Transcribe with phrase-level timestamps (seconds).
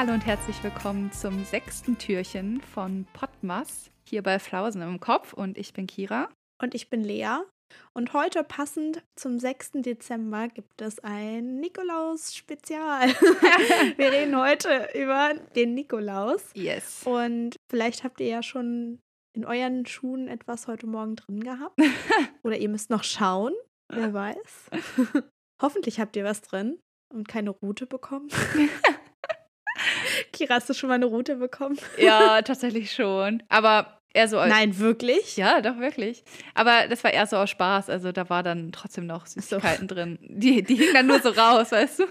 [0.00, 5.58] Hallo und herzlich willkommen zum sechsten Türchen von Podmas hier bei Flausen im Kopf und
[5.58, 6.30] ich bin Kira.
[6.58, 7.40] Und ich bin Lea.
[7.92, 9.72] Und heute passend zum 6.
[9.82, 13.08] Dezember gibt es ein Nikolaus-Spezial.
[13.98, 16.48] Wir reden heute über den Nikolaus.
[16.54, 17.02] Yes.
[17.04, 19.00] Und vielleicht habt ihr ja schon
[19.34, 21.78] in euren Schuhen etwas heute Morgen drin gehabt.
[22.42, 23.52] Oder ihr müsst noch schauen.
[23.92, 24.70] Wer weiß.
[25.60, 26.78] Hoffentlich habt ihr was drin
[27.12, 28.30] und keine Route bekommen.
[30.40, 31.78] Kira, hast du schon mal eine Route bekommen?
[31.98, 33.42] Ja, tatsächlich schon.
[33.50, 34.50] Aber eher so als.
[34.50, 35.36] Nein, wirklich?
[35.36, 36.24] Ja, doch, wirklich.
[36.54, 37.90] Aber das war eher so aus Spaß.
[37.90, 39.94] Also da war dann trotzdem noch Süßigkeiten so.
[39.94, 40.18] drin.
[40.22, 42.04] Die, die hingen dann nur so raus, weißt du?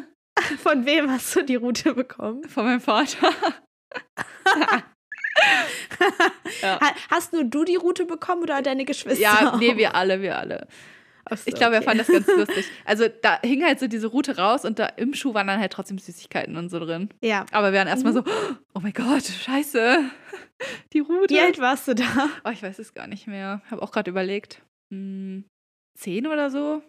[0.62, 2.44] Von wem hast du die Route bekommen?
[2.44, 3.32] Von meinem Vater.
[6.62, 6.80] ja.
[7.10, 9.20] Hast nur du die Route bekommen oder deine Geschwister?
[9.20, 10.68] Ja, nee, wir alle, wir alle.
[11.30, 11.84] So, ich glaube, okay.
[11.84, 12.66] er fand das ganz lustig.
[12.84, 15.72] Also da hing halt so diese Route raus und da im Schuh waren dann halt
[15.72, 17.08] trotzdem Süßigkeiten und so drin.
[17.22, 17.46] Ja.
[17.52, 18.18] Aber wir waren erstmal mhm.
[18.18, 18.24] so,
[18.74, 20.10] oh mein Gott, scheiße.
[20.92, 21.34] Die Route.
[21.34, 22.28] Wie alt warst du da?
[22.44, 23.62] Oh, ich weiß es gar nicht mehr.
[23.70, 24.62] Habe auch gerade überlegt.
[24.92, 25.44] Hm,
[25.98, 26.82] zehn oder so?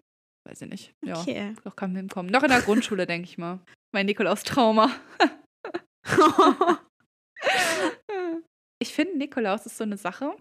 [0.47, 0.93] Weiß ich nicht.
[1.05, 1.53] Ja, okay.
[1.63, 2.31] Doch kann hinkommen.
[2.31, 3.59] Noch in der Grundschule, denke ich mal.
[3.93, 4.89] Mein Nikolaus-Trauma.
[8.81, 10.35] ich finde, Nikolaus ist so eine Sache.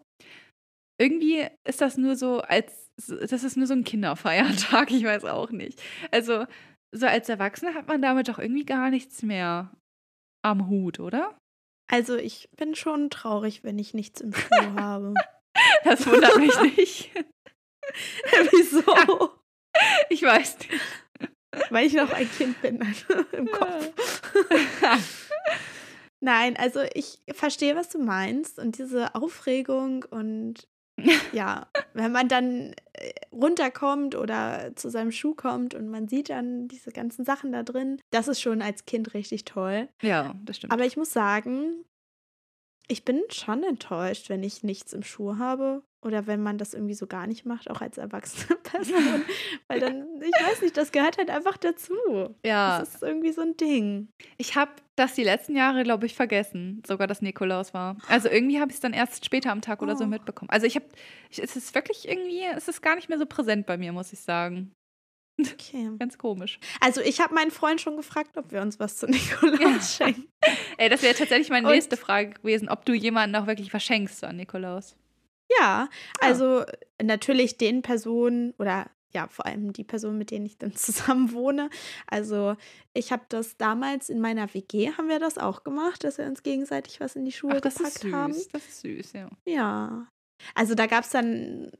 [1.01, 5.51] Irgendwie ist das nur so als das ist nur so ein Kinderfeiertag, ich weiß auch
[5.51, 5.81] nicht.
[6.11, 6.47] Also,
[6.93, 9.73] so als Erwachsener hat man damit doch irgendwie gar nichts mehr
[10.43, 11.39] am Hut, oder?
[11.91, 15.15] Also, ich bin schon traurig, wenn ich nichts im Schuh habe.
[15.85, 17.11] Das wundert mich nicht.
[18.51, 19.31] Wieso?
[20.09, 20.81] Ich weiß nicht.
[21.71, 22.81] Weil ich noch ein Kind bin
[23.33, 24.21] im Kopf.
[26.21, 30.69] Nein, also ich verstehe, was du meinst und diese Aufregung und
[31.33, 36.69] ja, wenn man dann äh, runterkommt oder zu seinem Schuh kommt und man sieht dann
[36.69, 39.89] diese ganzen Sachen da drin, das ist schon als Kind richtig toll.
[40.03, 40.73] Ja, das stimmt.
[40.73, 41.85] Aber ich muss sagen,
[42.89, 46.95] ich bin schon enttäuscht, wenn ich nichts im Schuh habe oder wenn man das irgendwie
[46.95, 49.25] so gar nicht macht, auch als erwachsene Person.
[49.67, 51.95] Weil dann, ich weiß nicht, das gehört halt einfach dazu.
[52.45, 52.79] Ja.
[52.79, 54.09] Das ist irgendwie so ein Ding.
[54.37, 57.97] Ich habe das die letzten Jahre, glaube ich, vergessen, sogar dass Nikolaus war.
[58.09, 60.09] Also irgendwie habe ich es dann erst später am Tag oder so oh.
[60.09, 60.51] mitbekommen.
[60.51, 60.87] Also ich habe,
[61.31, 64.21] es ist wirklich irgendwie, es ist gar nicht mehr so präsent bei mir, muss ich
[64.21, 64.73] sagen.
[65.41, 65.91] Okay.
[65.99, 66.59] Ganz komisch.
[66.81, 70.07] Also ich habe meinen Freund schon gefragt, ob wir uns was zu Nikolaus ja.
[70.07, 70.29] schenken.
[70.77, 74.23] Ey, das wäre tatsächlich meine nächste Und Frage gewesen, ob du jemanden auch wirklich verschenkst
[74.25, 74.97] an Nikolaus.
[75.59, 75.89] Ja, ah.
[76.21, 76.65] also
[77.03, 81.71] natürlich den Personen oder ja, vor allem die Personen, mit denen ich dann zusammen wohne.
[82.07, 82.57] Also
[82.95, 86.43] ich habe das damals in meiner WG, haben wir das auch gemacht, dass wir uns
[86.43, 88.13] gegenseitig was in die Schuhe Ach, das gepackt ist süß.
[88.13, 88.35] haben.
[88.53, 89.29] Das ist süß, ja.
[89.47, 90.09] Ja.
[90.55, 91.73] Also da gab es dann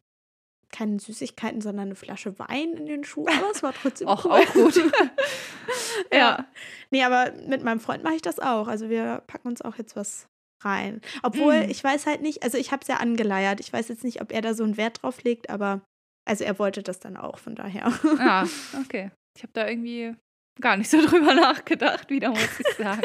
[0.71, 4.33] keine Süßigkeiten, sondern eine Flasche Wein in den Schuhen, aber es war trotzdem auch, cool.
[4.33, 4.77] auch gut.
[6.13, 6.19] ja.
[6.19, 6.47] ja.
[6.91, 8.69] Nee, aber mit meinem Freund mache ich das auch.
[8.69, 10.29] Also wir packen uns auch jetzt was
[10.65, 11.01] rein.
[11.23, 11.71] Obwohl, mhm.
[11.71, 13.61] ich weiß halt nicht, also ich habe es ja angeleiert.
[13.61, 15.83] Ich weiß jetzt nicht, ob er da so einen Wert drauf legt, aber
[16.27, 17.93] also er wollte das dann auch, von daher.
[18.19, 18.47] Ah,
[18.85, 19.11] okay.
[19.37, 20.15] Ich habe da irgendwie
[20.61, 23.03] gar nicht so drüber nachgedacht, wieder muss ich sagen.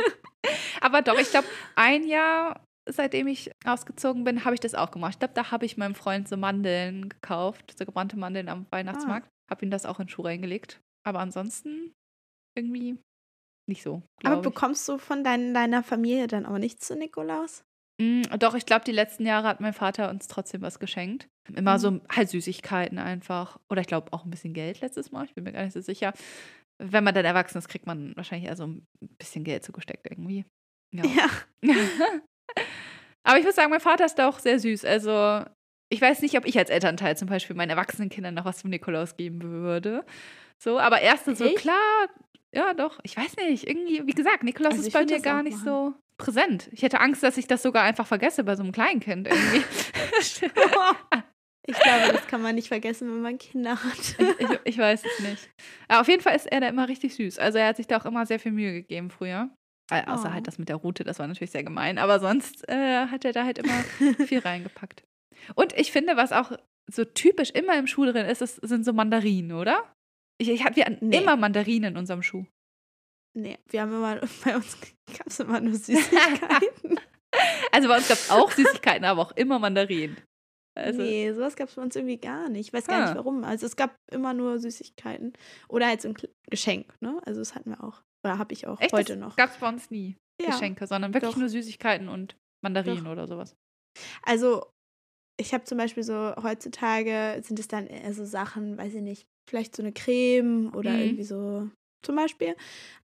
[0.81, 5.13] aber doch, ich glaube, ein Jahr seitdem ich ausgezogen bin, habe ich das auch gemacht.
[5.13, 9.27] Ich glaube, da habe ich meinem Freund so Mandeln gekauft, so gebrannte Mandeln am Weihnachtsmarkt.
[9.27, 9.51] Ah.
[9.51, 10.81] Habe ihm das auch in Schuh reingelegt.
[11.05, 11.93] Aber ansonsten
[12.57, 12.97] irgendwie
[13.67, 14.01] nicht so.
[14.23, 17.63] Aber bekommst du von dein, deiner Familie dann auch nichts zu Nikolaus?
[18.01, 21.29] Mm, doch, ich glaube, die letzten Jahre hat mein Vater uns trotzdem was geschenkt.
[21.53, 21.79] Immer mhm.
[21.79, 23.59] so halt Süßigkeiten einfach.
[23.69, 25.25] Oder ich glaube auch ein bisschen Geld letztes Mal.
[25.25, 26.13] Ich bin mir gar nicht so sicher.
[26.79, 28.87] Wenn man dann erwachsen ist, kriegt man wahrscheinlich eher so ein
[29.17, 30.45] bisschen Geld zugesteckt irgendwie.
[30.91, 31.03] Ja.
[31.61, 31.75] ja.
[33.23, 34.83] Aber ich muss sagen, mein Vater ist da auch sehr süß.
[34.85, 35.43] Also,
[35.89, 38.69] ich weiß nicht, ob ich als Elternteil zum Beispiel meinen erwachsenen Kindern noch was zum
[38.69, 40.05] Nikolaus geben würde.
[40.57, 42.07] So, aber erste so, klar,
[42.53, 42.99] ja, doch.
[43.03, 43.67] Ich weiß nicht.
[43.67, 45.65] Irgendwie, wie gesagt, Nikolaus also ist bei mir gar nicht machen.
[45.65, 46.69] so präsent.
[46.71, 49.63] Ich hätte Angst, dass ich das sogar einfach vergesse bei so einem Kleinkind irgendwie.
[51.67, 54.15] ich glaube, das kann man nicht vergessen, wenn man Kinder hat.
[54.39, 55.49] ich, ich, ich, weiß es nicht.
[55.87, 57.39] Aber auf jeden Fall ist er da immer richtig süß.
[57.39, 59.49] Also er hat sich da auch immer sehr viel Mühe gegeben früher.
[59.91, 60.33] Äh, außer oh.
[60.33, 61.97] halt das mit der Route, das war natürlich sehr gemein.
[61.97, 63.83] Aber sonst äh, hat er da halt immer
[64.25, 65.03] viel reingepackt.
[65.55, 66.51] Und ich finde, was auch
[66.87, 69.83] so typisch immer im Schuh drin ist, ist sind so Mandarinen, oder?
[70.39, 71.17] Ich, ich wir hatten nee.
[71.17, 72.45] immer Mandarinen in unserem Schuh.
[73.35, 74.77] Nee, wir haben immer, bei uns
[75.17, 76.99] gab es immer nur Süßigkeiten.
[77.71, 80.17] also bei uns gab es auch Süßigkeiten, aber auch immer Mandarinen.
[80.75, 82.67] Also, nee, sowas gab es bei uns irgendwie gar nicht.
[82.67, 83.05] Ich weiß gar ah.
[83.05, 83.43] nicht warum.
[83.43, 85.33] Also es gab immer nur Süßigkeiten.
[85.69, 86.15] Oder halt so ein
[86.49, 87.21] Geschenk, ne?
[87.25, 88.01] Also das hatten wir auch.
[88.25, 88.93] Oder habe ich auch Echt?
[88.93, 89.35] heute das noch.
[89.35, 90.49] Gab es bei uns nie ja.
[90.49, 91.39] Geschenke, sondern wirklich Doch.
[91.39, 93.11] nur Süßigkeiten und Mandarinen Doch.
[93.11, 93.55] oder sowas.
[94.23, 94.71] Also
[95.39, 99.75] ich habe zum Beispiel so, heutzutage sind es dann so Sachen, weiß ich nicht, vielleicht
[99.75, 100.99] so eine Creme oder mhm.
[100.99, 101.69] irgendwie so
[102.01, 102.55] zum Beispiel.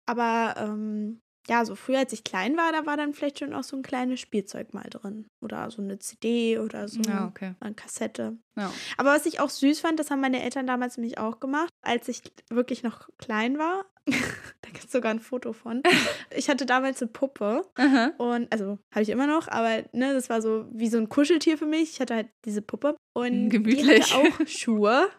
[0.05, 3.63] Aber ähm, ja, so früher, als ich klein war, da war dann vielleicht schon auch
[3.63, 5.25] so ein kleines Spielzeug mal drin.
[5.41, 7.55] Oder so eine CD oder so Ja, okay.
[7.59, 8.37] eine Kassette.
[8.55, 8.71] Ja.
[8.97, 12.07] Aber was ich auch süß fand, das haben meine Eltern damals nämlich auch gemacht, als
[12.07, 13.85] ich wirklich noch klein war.
[14.05, 15.81] da gibt es sogar ein Foto von.
[16.35, 18.11] Ich hatte damals eine Puppe Aha.
[18.17, 21.57] und, also habe ich immer noch, aber ne, das war so wie so ein Kuscheltier
[21.57, 21.93] für mich.
[21.93, 23.83] Ich hatte halt diese Puppe und Gemütlich.
[23.83, 25.09] die hatte auch Schuhe.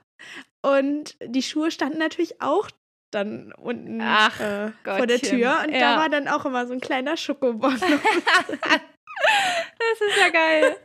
[0.62, 2.68] Und die Schuhe standen natürlich auch
[3.10, 5.18] dann unten Ach, äh, vor der.
[5.20, 5.94] Tür und Ja.
[5.94, 7.76] da war dann auch immer so ein kleiner Schokobon.
[9.78, 10.76] Das ist ja geil.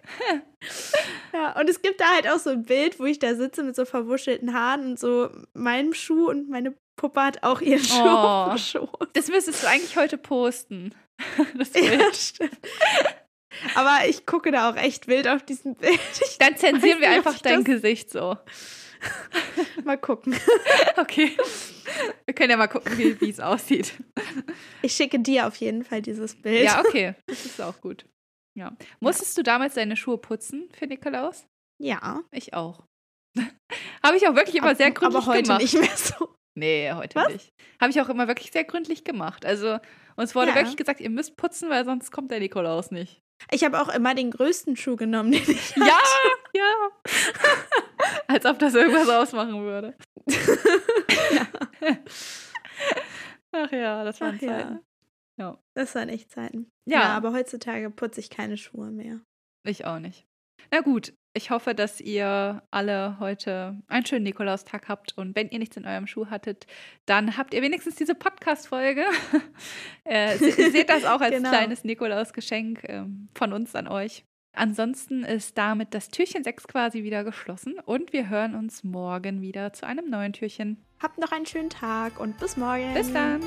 [1.34, 3.76] Ja, und es gibt da halt auch so ein Bild, wo ich da sitze mit
[3.76, 8.08] so verwuschelten Haaren und so meinem Schuh und meine Puppe hat auch ihren Schuh Oh.
[8.08, 9.08] auf dem Schoß.
[9.14, 10.94] Das müsstest du eigentlich heute posten.
[11.58, 12.02] Das Bild.
[12.02, 12.58] Ja, stimmt.
[13.76, 16.00] Aber ich gucke da auch echt wild auf diesem Bild.
[16.26, 18.38] Ich Dann zensieren wir nicht, einfach dein Gesicht so.
[19.84, 20.36] mal gucken.
[20.98, 21.36] Okay.
[22.26, 23.94] Wir können ja mal gucken, wie es aussieht.
[24.82, 26.64] Ich schicke dir auf jeden Fall dieses Bild.
[26.64, 27.16] Ja, okay.
[27.28, 28.06] Das ist auch gut.
[28.58, 28.76] Ja.
[29.02, 31.46] Musstest du damals deine Schuhe putzen für Nikolaus?
[31.84, 32.24] Ja.
[32.32, 32.86] Ich auch.
[34.04, 35.62] Habe ich auch wirklich immer aber, sehr gründlich aber heute gemacht.
[35.62, 36.34] nicht mehr so.
[36.58, 37.34] Nee, heute Was?
[37.34, 37.50] nicht.
[37.82, 39.46] Habe ich auch immer wirklich sehr gründlich gemacht.
[39.46, 39.78] Also,
[40.16, 40.56] uns wurde Ja.
[40.56, 43.20] wirklich gesagt, ihr müsst putzen, weil sonst kommt der Nikolaus nicht.
[43.52, 46.00] Ich habe auch immer den größten Schuh genommen, den ich Ja,
[46.54, 46.90] ja.
[48.28, 49.96] Als ob das irgendwas ausmachen würde.
[53.52, 54.50] Ach ja, das waren Ach ja.
[54.60, 54.80] Zeiten.
[55.38, 55.58] Ja.
[55.74, 56.72] Das waren echt Zeiten.
[56.86, 57.00] Ja.
[57.02, 59.20] ja, aber heutzutage putze ich keine Schuhe mehr.
[59.66, 60.26] Ich auch nicht.
[60.72, 65.60] Na gut, ich hoffe, dass ihr alle heute einen schönen Nikolaustag habt und wenn ihr
[65.60, 66.66] nichts in eurem Schuh hattet,
[67.06, 69.06] dann habt ihr wenigstens diese Podcast-Folge.
[70.06, 71.50] äh, se- seht das auch als Genau.
[71.50, 74.26] kleines Nikolausgeschenk ähm, von uns an euch.
[74.56, 79.74] Ansonsten ist damit das Türchen 6 quasi wieder geschlossen und wir hören uns morgen wieder
[79.74, 80.78] zu einem neuen Türchen.
[81.02, 82.94] Habt noch einen schönen Tag und bis morgen.
[82.94, 83.42] Bis dann!